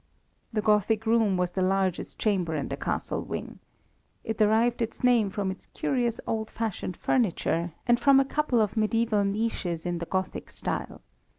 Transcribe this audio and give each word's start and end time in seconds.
The 0.51 0.63
Gothic 0.63 1.05
Room 1.05 1.37
was 1.37 1.51
the 1.51 1.61
largest 1.61 2.17
chamber 2.17 2.55
in 2.55 2.69
the 2.69 2.75
castle 2.75 3.21
wing. 3.21 3.59
It 4.23 4.39
derived 4.39 4.81
its 4.81 5.03
name 5.03 5.29
from 5.29 5.51
its 5.51 5.67
curious 5.67 6.19
old 6.25 6.49
fashioned 6.49 6.97
furniture, 6.97 7.73
and 7.85 7.99
from 7.99 8.19
a 8.19 8.25
couple 8.25 8.61
of 8.61 8.73
mediæval 8.73 9.29
niches 9.29 9.85
in 9.85 9.99
the 9.99 10.07
Gothic 10.07 10.49
style. 10.49 11.01